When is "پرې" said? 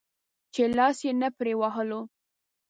1.37-1.53